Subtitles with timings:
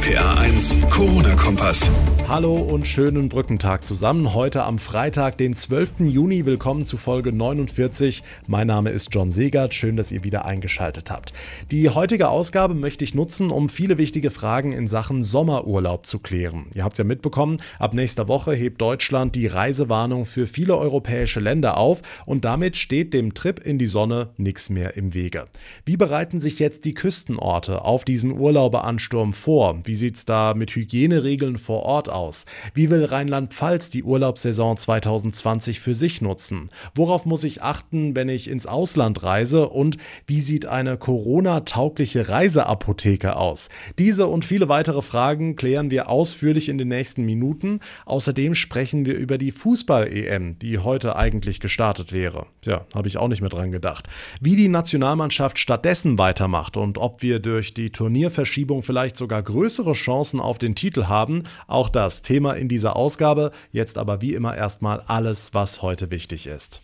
[0.00, 1.90] RPA 1, Corona-Kompass.
[2.26, 4.34] Hallo und schönen Brückentag zusammen.
[4.34, 6.00] Heute am Freitag, den 12.
[6.06, 6.46] Juni.
[6.46, 8.22] Willkommen zu Folge 49.
[8.46, 9.74] Mein Name ist John Segert.
[9.74, 11.32] Schön, dass ihr wieder eingeschaltet habt.
[11.72, 16.66] Die heutige Ausgabe möchte ich nutzen, um viele wichtige Fragen in Sachen Sommerurlaub zu klären.
[16.72, 21.40] Ihr habt es ja mitbekommen, ab nächster Woche hebt Deutschland die Reisewarnung für viele europäische
[21.40, 25.48] Länder auf und damit steht dem Trip in die Sonne nichts mehr im Wege.
[25.84, 29.84] Wie bereiten sich jetzt die Küstenorte auf diesen Urlauberansturm vor?
[29.90, 32.44] Wie sieht es da mit Hygieneregeln vor Ort aus?
[32.74, 36.68] Wie will Rheinland-Pfalz die Urlaubssaison 2020 für sich nutzen?
[36.94, 39.68] Worauf muss ich achten, wenn ich ins Ausland reise?
[39.68, 39.96] Und
[40.28, 43.68] wie sieht eine Corona-taugliche Reiseapotheke aus?
[43.98, 47.80] Diese und viele weitere Fragen klären wir ausführlich in den nächsten Minuten.
[48.06, 52.46] Außerdem sprechen wir über die Fußball-EM, die heute eigentlich gestartet wäre.
[52.62, 54.08] Tja, habe ich auch nicht mehr dran gedacht.
[54.40, 59.42] Wie die Nationalmannschaft stattdessen weitermacht und ob wir durch die Turnierverschiebung vielleicht sogar
[59.80, 63.50] größere Chancen auf den Titel haben, auch das das Thema in dieser Ausgabe.
[63.72, 66.80] Jetzt aber wie immer erstmal alles, was heute wichtig ist.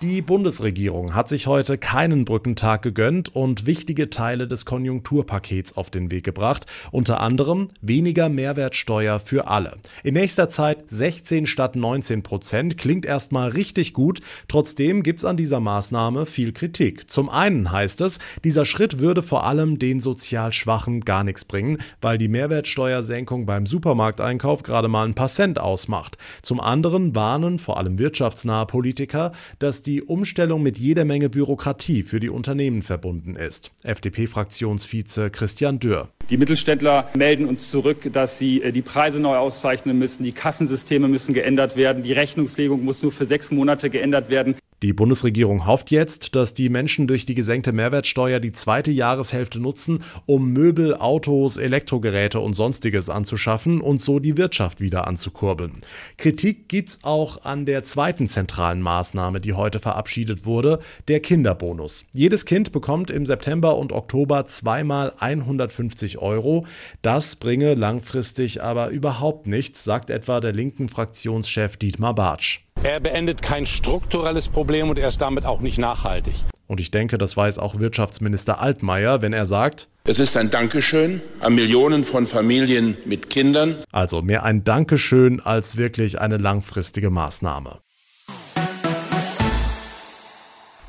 [0.00, 6.12] Die Bundesregierung hat sich heute keinen Brückentag gegönnt und wichtige Teile des Konjunkturpakets auf den
[6.12, 9.74] Weg gebracht, unter anderem weniger Mehrwertsteuer für alle.
[10.04, 15.36] In nächster Zeit 16 statt 19 Prozent klingt erstmal richtig gut, trotzdem gibt es an
[15.36, 17.10] dieser Maßnahme viel Kritik.
[17.10, 21.78] Zum einen heißt es, dieser Schritt würde vor allem den sozial Schwachen gar nichts bringen,
[22.00, 26.18] weil die Mehrwertsteuersenkung beim Supermarkteinkauf gerade mal ein paar Cent ausmacht.
[26.42, 32.20] Zum anderen warnen vor allem wirtschaftsnahe Politiker, dass die Umstellung mit jeder Menge Bürokratie für
[32.20, 33.72] die Unternehmen verbunden ist.
[33.82, 36.08] FDP-Fraktionsvize Christian Dürr.
[36.30, 41.08] Die Mittelständler melden uns zurück, dass sie äh, die Preise neu auszeichnen müssen, die Kassensysteme
[41.08, 44.54] müssen geändert werden, die Rechnungslegung muss nur für sechs Monate geändert werden.
[44.80, 50.04] Die Bundesregierung hofft jetzt, dass die Menschen durch die gesenkte Mehrwertsteuer die zweite Jahreshälfte nutzen,
[50.24, 55.78] um Möbel, Autos, Elektrogeräte und sonstiges anzuschaffen und so die Wirtschaft wieder anzukurbeln.
[56.16, 60.78] Kritik gibt's auch an der zweiten zentralen Maßnahme, die heute verabschiedet wurde,
[61.08, 62.04] der Kinderbonus.
[62.12, 66.66] Jedes Kind bekommt im September und Oktober zweimal 150 Euro.
[67.02, 72.60] Das bringe langfristig aber überhaupt nichts, sagt etwa der linken Fraktionschef Dietmar Bartsch.
[72.84, 76.34] Er beendet kein strukturelles Problem und er ist damit auch nicht nachhaltig.
[76.68, 81.20] Und ich denke, das weiß auch Wirtschaftsminister Altmaier, wenn er sagt, es ist ein Dankeschön
[81.40, 83.76] an Millionen von Familien mit Kindern.
[83.90, 87.78] Also mehr ein Dankeschön als wirklich eine langfristige Maßnahme.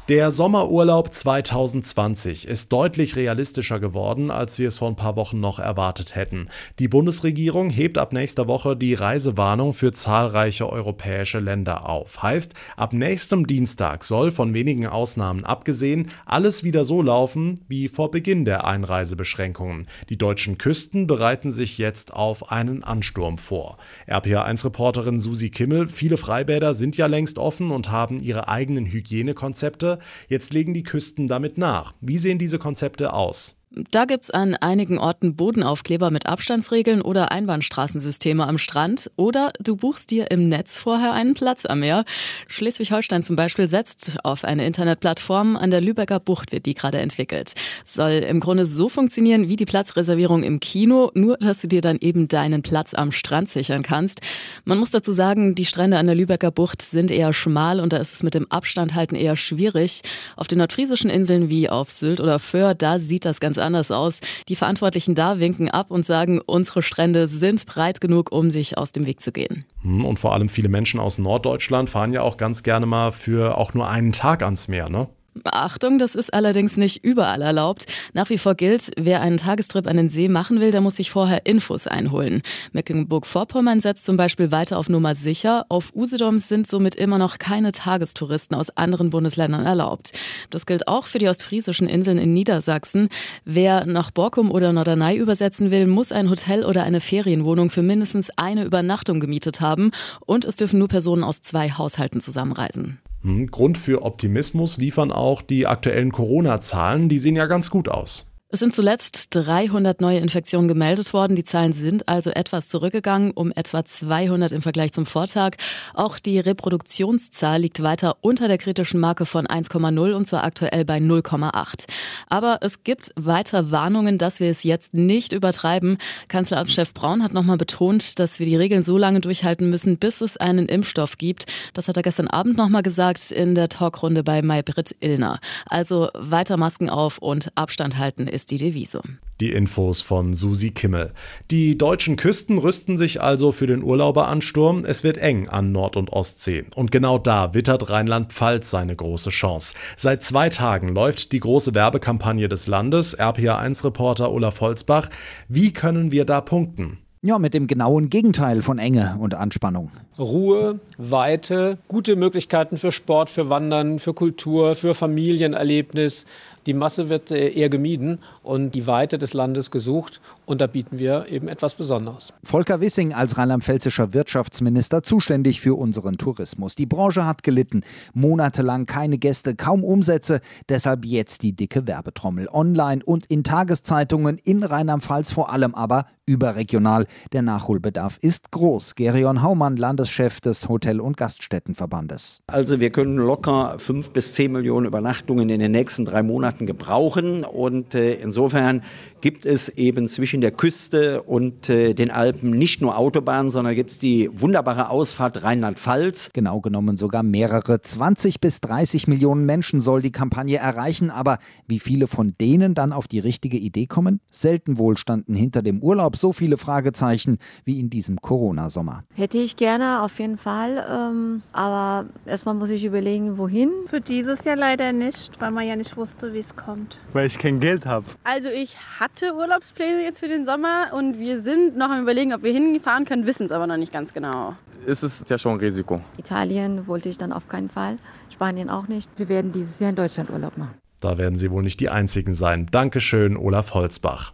[0.09, 5.59] Der Sommerurlaub 2020 ist deutlich realistischer geworden, als wir es vor ein paar Wochen noch
[5.59, 6.49] erwartet hätten.
[6.79, 12.23] Die Bundesregierung hebt ab nächster Woche die Reisewarnung für zahlreiche europäische Länder auf.
[12.23, 18.09] Heißt, ab nächstem Dienstag soll von wenigen Ausnahmen abgesehen alles wieder so laufen wie vor
[18.09, 19.85] Beginn der Einreisebeschränkungen.
[20.09, 23.77] Die deutschen Küsten bereiten sich jetzt auf einen Ansturm vor.
[24.07, 29.98] RPA1-Reporterin Susi Kimmel, viele Freibäder sind ja längst offen und haben ihre eigenen Hygienekonzepte.
[30.27, 31.93] Jetzt legen die Küsten damit nach.
[32.01, 33.58] Wie sehen diese Konzepte aus?
[33.71, 39.11] Da gibt es an einigen Orten Bodenaufkleber mit Abstandsregeln oder Einbahnstraßensysteme am Strand.
[39.15, 42.03] Oder du buchst dir im Netz vorher einen Platz am Meer.
[42.47, 45.55] Schleswig-Holstein zum Beispiel setzt auf eine Internetplattform.
[45.55, 47.53] An der Lübecker Bucht wird die gerade entwickelt.
[47.85, 51.99] Soll im Grunde so funktionieren wie die Platzreservierung im Kino, nur dass du dir dann
[51.99, 54.21] eben deinen Platz am Strand sichern kannst.
[54.65, 57.97] Man muss dazu sagen, die Strände an der Lübecker Bucht sind eher schmal und da
[57.97, 60.01] ist es mit dem Abstand halten eher schwierig.
[60.35, 64.19] Auf den nordfriesischen Inseln wie auf Sylt oder Föhr, da sieht das ganz anders aus.
[64.47, 68.91] Die Verantwortlichen da winken ab und sagen, unsere Strände sind breit genug, um sich aus
[68.91, 69.65] dem Weg zu gehen.
[69.81, 73.57] Hm, und vor allem viele Menschen aus Norddeutschland fahren ja auch ganz gerne mal für
[73.57, 75.07] auch nur einen Tag ans Meer, ne?
[75.45, 77.85] Achtung, das ist allerdings nicht überall erlaubt.
[78.13, 81.11] Nach wie vor gilt, wer einen Tagestrip an den See machen will, der muss sich
[81.11, 82.41] vorher Infos einholen.
[82.71, 85.65] Mecklenburg-Vorpommern setzt zum Beispiel weiter auf Nummer sicher.
[85.69, 90.11] Auf Usedom sind somit immer noch keine Tagestouristen aus anderen Bundesländern erlaubt.
[90.49, 93.09] Das gilt auch für die ostfriesischen Inseln in Niedersachsen.
[93.45, 98.29] Wer nach Borkum oder Norderney übersetzen will, muss ein Hotel oder eine Ferienwohnung für mindestens
[98.35, 99.91] eine Übernachtung gemietet haben
[100.25, 102.99] und es dürfen nur Personen aus zwei Haushalten zusammenreisen.
[103.23, 107.09] Hm, Grund für Optimismus liefern auch die aktuellen Corona-Zahlen.
[107.09, 108.28] Die sehen ja ganz gut aus.
[108.51, 111.35] Es sind zuletzt 300 neue Infektionen gemeldet worden.
[111.35, 115.51] Die Zahlen sind also etwas zurückgegangen, um etwa 200 im Vergleich zum Vortag.
[115.93, 120.97] Auch die Reproduktionszahl liegt weiter unter der kritischen Marke von 1,0 und zwar aktuell bei
[120.97, 121.85] 0,8.
[122.27, 125.99] Aber es gibt weiter Warnungen, dass wir es jetzt nicht übertreiben.
[126.27, 130.37] Kanzleramtschef Braun hat nochmal betont, dass wir die Regeln so lange durchhalten müssen, bis es
[130.37, 131.45] einen Impfstoff gibt.
[131.75, 135.39] Das hat er gestern Abend nochmal gesagt in der Talkrunde bei Maybrit Illner.
[135.67, 139.01] Also weiter Masken auf und Abstand halten ist die Devise.
[139.41, 141.11] Die Infos von Susi Kimmel.
[141.51, 144.85] Die deutschen Küsten rüsten sich also für den Urlauberansturm.
[144.85, 146.63] Es wird eng an Nord- und Ostsee.
[146.73, 149.75] Und genau da wittert Rheinland-Pfalz seine große Chance.
[149.97, 153.19] Seit zwei Tagen läuft die große Werbekampagne des Landes.
[153.19, 155.09] RPA1-Reporter Olaf Holzbach.
[155.49, 156.99] Wie können wir da punkten?
[157.21, 159.91] Ja, mit dem genauen Gegenteil von Enge und Anspannung.
[160.17, 166.25] Ruhe, Weite, gute Möglichkeiten für Sport, für Wandern, für Kultur, für Familienerlebnis.
[166.69, 170.21] Die Masse wird äh, eher gemieden und die Weite des Landes gesucht.
[170.45, 172.31] Und da bieten wir eben etwas Besonderes.
[172.43, 176.75] Volker Wissing als rheinland-pfälzischer Wirtschaftsminister zuständig für unseren Tourismus.
[176.75, 177.81] Die Branche hat gelitten.
[178.13, 180.41] Monatelang keine Gäste, kaum Umsätze.
[180.69, 182.47] Deshalb jetzt die dicke Werbetrommel.
[182.51, 187.07] Online und in Tageszeitungen in Rheinland-Pfalz vor allem aber überregional.
[187.33, 188.93] Der Nachholbedarf ist groß.
[188.95, 192.43] Gerion Haumann, Landeschef des Hotel- und Gaststättenverbandes.
[192.47, 197.43] Also wir können locker fünf bis zehn Millionen Übernachtungen in den nächsten drei Monaten gebrauchen.
[197.43, 198.83] Und äh, insofern
[199.21, 203.91] gibt es eben zwischen der Küste und äh, den Alpen nicht nur Autobahnen, sondern gibt
[203.91, 206.31] es die wunderbare Ausfahrt Rheinland-Pfalz.
[206.33, 207.81] Genau genommen sogar mehrere.
[207.81, 211.09] 20 bis 30 Millionen Menschen soll die Kampagne erreichen.
[211.09, 214.19] Aber wie viele von denen dann auf die richtige Idee kommen?
[214.29, 219.03] Selten wohl standen hinter dem Urlaub so viele Fragezeichen wie in diesem Corona-Sommer.
[219.13, 220.85] Hätte ich gerne, auf jeden Fall.
[220.89, 223.69] Ähm, aber erstmal muss ich überlegen, wohin.
[223.87, 226.99] Für dieses Jahr leider nicht, weil man ja nicht wusste, wie es kommt.
[227.13, 228.05] Weil ich kein Geld habe.
[228.23, 232.43] Also ich hatte Urlaubspläne jetzt für den Sommer und wir sind noch am überlegen, ob
[232.43, 234.55] wir hinfahren können, wissen es aber noch nicht ganz genau.
[234.85, 236.01] Es ist ja schon ein Risiko.
[236.17, 237.97] Italien wollte ich dann auf keinen Fall,
[238.31, 239.09] Spanien auch nicht.
[239.17, 240.75] Wir werden dieses Jahr in Deutschland Urlaub machen.
[241.01, 242.67] Da werden Sie wohl nicht die Einzigen sein.
[242.71, 244.33] Dankeschön, Olaf Holzbach.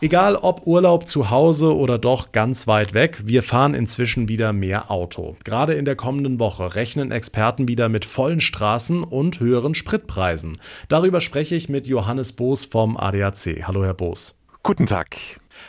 [0.00, 4.92] Egal ob Urlaub zu Hause oder doch ganz weit weg, wir fahren inzwischen wieder mehr
[4.92, 5.36] Auto.
[5.42, 10.58] Gerade in der kommenden Woche rechnen Experten wieder mit vollen Straßen und höheren Spritpreisen.
[10.88, 13.66] Darüber spreche ich mit Johannes Boos vom ADAC.
[13.66, 14.36] Hallo, Herr Boos.
[14.62, 15.16] Guten Tag.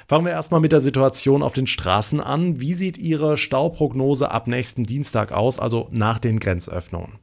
[0.08, 2.60] Fangen wir erstmal mit der Situation auf den Straßen an.
[2.60, 7.18] Wie sieht Ihre Stauprognose ab nächsten Dienstag aus, also nach den Grenzöffnungen?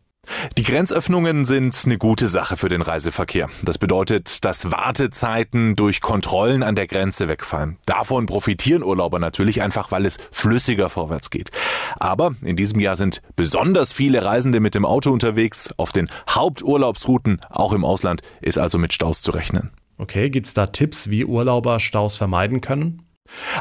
[0.56, 3.48] Die Grenzöffnungen sind eine gute Sache für den Reiseverkehr.
[3.62, 7.76] Das bedeutet, dass Wartezeiten durch Kontrollen an der Grenze wegfallen.
[7.86, 11.50] Davon profitieren Urlauber natürlich einfach, weil es flüssiger vorwärts geht.
[11.98, 15.72] Aber in diesem Jahr sind besonders viele Reisende mit dem Auto unterwegs.
[15.76, 19.70] Auf den Haupturlaubsrouten, auch im Ausland, ist also mit Staus zu rechnen.
[19.98, 23.05] Okay, gibt's da Tipps, wie Urlauber Staus vermeiden können?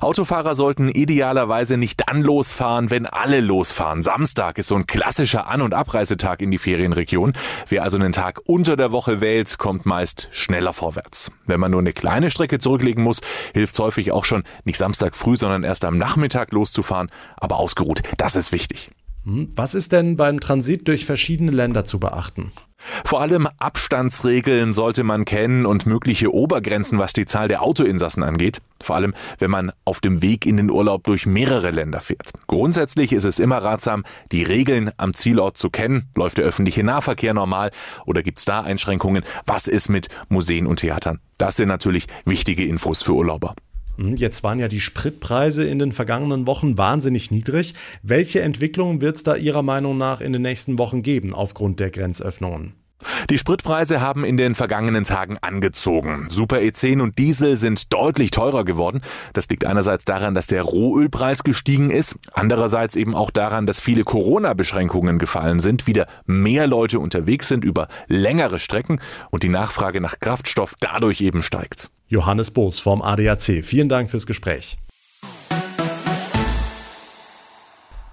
[0.01, 4.03] Autofahrer sollten idealerweise nicht dann losfahren, wenn alle losfahren.
[4.03, 7.33] Samstag ist so ein klassischer An- und Abreisetag in die Ferienregion.
[7.67, 11.31] Wer also einen Tag unter der Woche wählt, kommt meist schneller vorwärts.
[11.45, 13.21] Wenn man nur eine kleine Strecke zurücklegen muss,
[13.53, 18.01] hilft häufig auch schon, nicht Samstag früh, sondern erst am Nachmittag loszufahren, aber ausgeruht.
[18.17, 18.89] Das ist wichtig.
[19.25, 22.51] Hm, was ist denn beim Transit durch verschiedene Länder zu beachten?
[23.05, 28.61] Vor allem Abstandsregeln sollte man kennen und mögliche Obergrenzen, was die Zahl der Autoinsassen angeht.
[28.81, 32.31] Vor allem, wenn man auf dem Weg in den Urlaub durch mehrere Länder fährt.
[32.47, 36.09] Grundsätzlich ist es immer ratsam, die Regeln am Zielort zu kennen.
[36.15, 37.71] Läuft der öffentliche Nahverkehr normal
[38.05, 39.23] oder gibt es da Einschränkungen?
[39.45, 41.19] Was ist mit Museen und Theatern?
[41.37, 43.55] Das sind natürlich wichtige Infos für Urlauber.
[43.97, 47.73] Hm, jetzt waren ja die Spritpreise in den vergangenen Wochen wahnsinnig niedrig.
[48.03, 51.91] Welche Entwicklungen wird es da Ihrer Meinung nach in den nächsten Wochen geben aufgrund der
[51.91, 52.73] Grenzöffnungen?
[53.29, 56.27] Die Spritpreise haben in den vergangenen Tagen angezogen.
[56.29, 59.01] Super E10 und Diesel sind deutlich teurer geworden.
[59.33, 64.03] Das liegt einerseits daran, dass der Rohölpreis gestiegen ist, andererseits eben auch daran, dass viele
[64.03, 70.19] Corona-Beschränkungen gefallen sind, wieder mehr Leute unterwegs sind über längere Strecken und die Nachfrage nach
[70.19, 71.89] Kraftstoff dadurch eben steigt.
[72.07, 74.77] Johannes Boos vom ADAC, vielen Dank fürs Gespräch.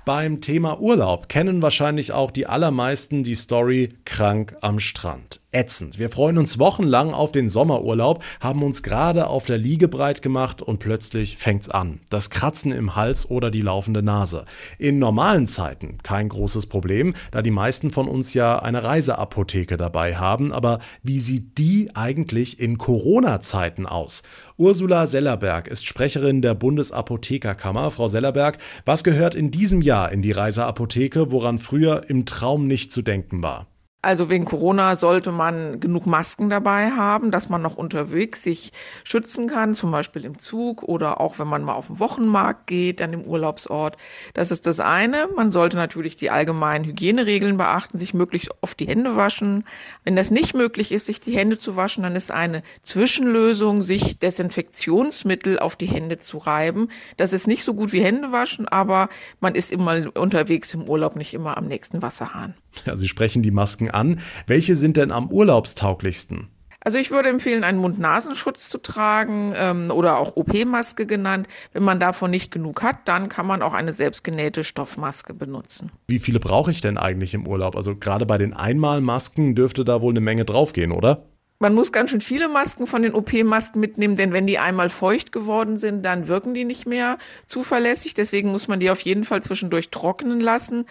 [0.04, 5.41] Beim Thema Urlaub kennen wahrscheinlich auch die allermeisten die Story krank am Strand.
[5.54, 5.98] Ätzend.
[5.98, 10.62] Wir freuen uns wochenlang auf den Sommerurlaub, haben uns gerade auf der Liege breit gemacht
[10.62, 12.00] und plötzlich fängt's an.
[12.08, 14.46] Das Kratzen im Hals oder die laufende Nase.
[14.78, 20.16] In normalen Zeiten kein großes Problem, da die meisten von uns ja eine Reiseapotheke dabei
[20.16, 20.52] haben.
[20.52, 24.22] Aber wie sieht die eigentlich in Corona-Zeiten aus?
[24.56, 27.90] Ursula Sellerberg ist Sprecherin der Bundesapothekerkammer.
[27.90, 28.56] Frau Sellerberg,
[28.86, 33.42] was gehört in diesem Jahr in die Reiseapotheke, woran früher im Traum nicht zu denken
[33.42, 33.66] war?
[34.04, 38.72] Also wegen Corona sollte man genug Masken dabei haben, dass man noch unterwegs sich
[39.04, 43.00] schützen kann, zum Beispiel im Zug oder auch wenn man mal auf den Wochenmarkt geht,
[43.00, 43.96] an dem Urlaubsort.
[44.34, 45.28] Das ist das eine.
[45.36, 49.64] Man sollte natürlich die allgemeinen Hygieneregeln beachten, sich möglichst oft die Hände waschen.
[50.02, 54.18] Wenn das nicht möglich ist, sich die Hände zu waschen, dann ist eine Zwischenlösung, sich
[54.18, 56.88] Desinfektionsmittel auf die Hände zu reiben.
[57.18, 61.14] Das ist nicht so gut wie Hände waschen, aber man ist immer unterwegs im Urlaub,
[61.14, 62.56] nicht immer am nächsten Wasserhahn.
[62.86, 64.20] Ja, Sie sprechen die Masken an.
[64.46, 66.48] Welche sind denn am urlaubstauglichsten?
[66.84, 71.46] Also ich würde empfehlen, einen Mund-Nasenschutz zu tragen ähm, oder auch OP-Maske genannt.
[71.72, 75.92] Wenn man davon nicht genug hat, dann kann man auch eine selbstgenähte Stoffmaske benutzen.
[76.08, 77.76] Wie viele brauche ich denn eigentlich im Urlaub?
[77.76, 81.24] Also gerade bei den Einmalmasken dürfte da wohl eine Menge draufgehen, oder?
[81.62, 85.30] Man muss ganz schön viele Masken von den OP-Masken mitnehmen, denn wenn die einmal feucht
[85.30, 88.14] geworden sind, dann wirken die nicht mehr zuverlässig.
[88.14, 90.86] Deswegen muss man die auf jeden Fall zwischendurch trocknen lassen.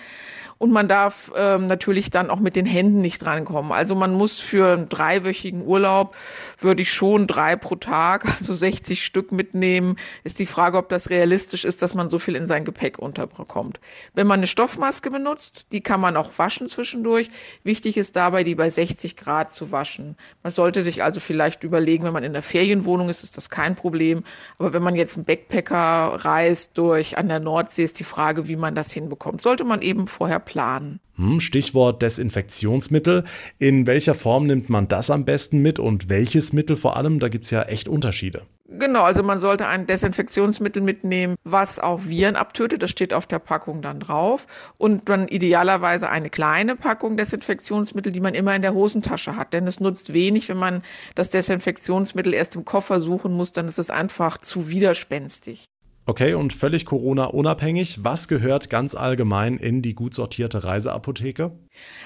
[0.61, 3.71] Und man darf ähm, natürlich dann auch mit den Händen nicht drankommen.
[3.71, 6.15] Also man muss für einen dreiwöchigen Urlaub,
[6.59, 9.97] würde ich schon drei pro Tag, also 60 Stück mitnehmen.
[10.23, 13.81] Ist die Frage, ob das realistisch ist, dass man so viel in sein Gepäck unterbekommt.
[14.13, 17.29] Wenn man eine Stoffmaske benutzt, die kann man auch waschen zwischendurch.
[17.63, 20.15] Wichtig ist dabei, die bei 60 Grad zu waschen.
[20.43, 23.75] Man sollte sich also vielleicht überlegen, wenn man in der Ferienwohnung ist, ist das kein
[23.75, 24.23] Problem.
[24.59, 28.55] Aber wenn man jetzt einen Backpacker reist durch an der Nordsee, ist die Frage, wie
[28.55, 29.41] man das hinbekommt.
[29.41, 30.99] Sollte man eben vorher planen.
[31.15, 33.23] Hm, Stichwort Desinfektionsmittel.
[33.57, 37.19] In welcher Form nimmt man das am besten mit und welches Mittel vor allem?
[37.19, 38.43] Da gibt es ja echt Unterschiede.
[38.73, 42.81] Genau, also man sollte ein Desinfektionsmittel mitnehmen, was auch Viren abtötet.
[42.81, 44.47] Das steht auf der Packung dann drauf.
[44.77, 49.51] Und dann idealerweise eine kleine Packung Desinfektionsmittel, die man immer in der Hosentasche hat.
[49.51, 50.83] Denn es nutzt wenig, wenn man
[51.15, 55.65] das Desinfektionsmittel erst im Koffer suchen muss, dann ist es einfach zu widerspenstig.
[56.07, 61.51] Okay, und völlig Corona-unabhängig, was gehört ganz allgemein in die gut sortierte Reiseapotheke?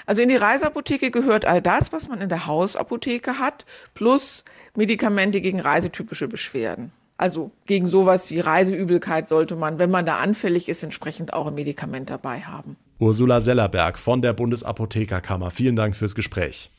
[0.06, 4.44] Also in die Reiseapotheke gehört all das, was man in der Hausapotheke hat, plus
[4.76, 6.92] Medikamente gegen reisetypische Beschwerden.
[7.18, 11.56] Also gegen sowas wie Reiseübelkeit sollte man, wenn man da anfällig ist, entsprechend auch ein
[11.56, 12.76] Medikament dabei haben.
[13.00, 16.70] Ursula Sellerberg von der Bundesapothekerkammer, vielen Dank fürs Gespräch.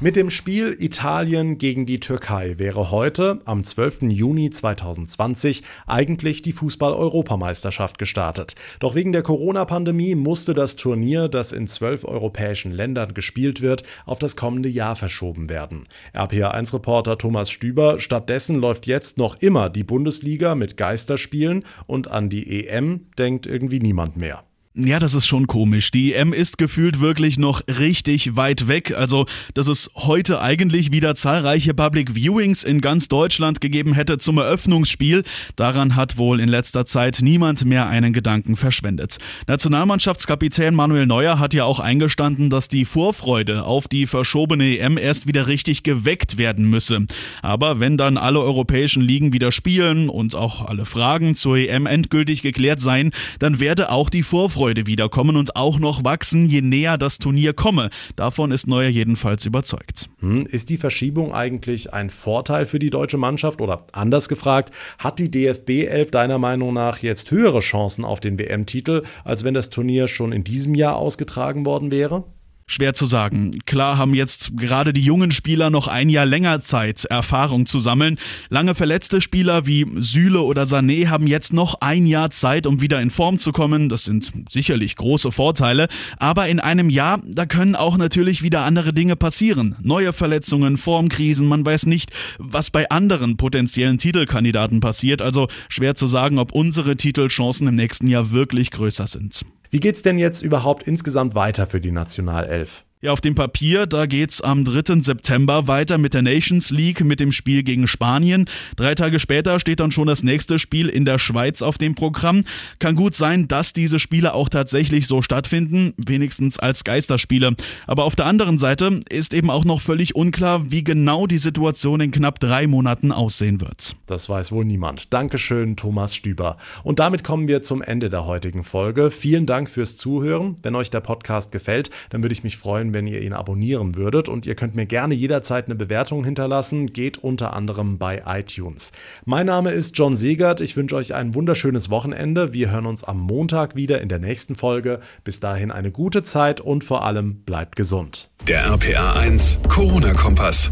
[0.00, 4.02] Mit dem Spiel Italien gegen die Türkei wäre heute, am 12.
[4.02, 8.54] Juni 2020, eigentlich die Fußball-Europameisterschaft gestartet.
[8.78, 14.20] Doch wegen der Corona-Pandemie musste das Turnier, das in zwölf europäischen Ländern gespielt wird, auf
[14.20, 15.88] das kommende Jahr verschoben werden.
[16.14, 22.68] RPA1-Reporter Thomas Stüber, stattdessen läuft jetzt noch immer die Bundesliga mit Geisterspielen und an die
[22.68, 24.44] EM denkt irgendwie niemand mehr.
[24.80, 25.90] Ja, das ist schon komisch.
[25.90, 28.94] Die EM ist gefühlt wirklich noch richtig weit weg.
[28.96, 34.38] Also, dass es heute eigentlich wieder zahlreiche Public Viewings in ganz Deutschland gegeben hätte zum
[34.38, 35.24] Eröffnungsspiel,
[35.56, 39.18] daran hat wohl in letzter Zeit niemand mehr einen Gedanken verschwendet.
[39.48, 45.26] Nationalmannschaftskapitän Manuel Neuer hat ja auch eingestanden, dass die Vorfreude auf die verschobene EM erst
[45.26, 47.04] wieder richtig geweckt werden müsse.
[47.42, 52.42] Aber wenn dann alle europäischen Ligen wieder spielen und auch alle Fragen zur EM endgültig
[52.42, 56.98] geklärt seien, dann werde auch die Vorfreude Vorfreude wiederkommen und auch noch wachsen, je näher
[56.98, 57.88] das Turnier komme.
[58.16, 60.10] Davon ist Neuer jedenfalls überzeugt.
[60.20, 65.20] Hm, ist die Verschiebung eigentlich ein Vorteil für die deutsche Mannschaft oder anders gefragt, hat
[65.20, 69.70] die DFB 11 deiner Meinung nach jetzt höhere Chancen auf den WM-Titel, als wenn das
[69.70, 72.24] Turnier schon in diesem Jahr ausgetragen worden wäre?
[72.70, 73.50] Schwer zu sagen.
[73.64, 78.18] Klar haben jetzt gerade die jungen Spieler noch ein Jahr länger Zeit, Erfahrung zu sammeln.
[78.50, 83.00] Lange verletzte Spieler wie Süle oder Sané haben jetzt noch ein Jahr Zeit, um wieder
[83.00, 83.88] in Form zu kommen.
[83.88, 85.88] Das sind sicherlich große Vorteile.
[86.18, 89.74] Aber in einem Jahr, da können auch natürlich wieder andere Dinge passieren.
[89.82, 95.22] Neue Verletzungen, Formkrisen, man weiß nicht, was bei anderen potenziellen Titelkandidaten passiert.
[95.22, 99.46] Also schwer zu sagen, ob unsere Titelchancen im nächsten Jahr wirklich größer sind.
[99.70, 102.84] Wie geht's denn jetzt überhaupt insgesamt weiter für die Nationalelf?
[103.00, 105.02] Ja, auf dem Papier, da geht's am 3.
[105.02, 108.46] September weiter mit der Nations League mit dem Spiel gegen Spanien.
[108.74, 112.42] Drei Tage später steht dann schon das nächste Spiel in der Schweiz auf dem Programm.
[112.80, 117.54] Kann gut sein, dass diese Spiele auch tatsächlich so stattfinden, wenigstens als Geisterspiele.
[117.86, 122.00] Aber auf der anderen Seite ist eben auch noch völlig unklar, wie genau die Situation
[122.00, 123.94] in knapp drei Monaten aussehen wird.
[124.06, 125.14] Das weiß wohl niemand.
[125.14, 126.56] Dankeschön, Thomas Stüber.
[126.82, 129.12] Und damit kommen wir zum Ende der heutigen Folge.
[129.12, 130.56] Vielen Dank fürs Zuhören.
[130.64, 133.96] Wenn euch der Podcast gefällt, dann würde ich mich freuen, freuen, wenn ihr ihn abonnieren
[133.96, 134.28] würdet.
[134.28, 136.86] Und ihr könnt mir gerne jederzeit eine Bewertung hinterlassen.
[136.86, 138.92] Geht unter anderem bei iTunes.
[139.24, 140.60] Mein Name ist John Segert.
[140.60, 142.52] Ich wünsche euch ein wunderschönes Wochenende.
[142.52, 145.00] Wir hören uns am Montag wieder in der nächsten Folge.
[145.24, 148.30] Bis dahin eine gute Zeit und vor allem bleibt gesund.
[148.46, 150.70] Der RPA 1 Corona-Kompass.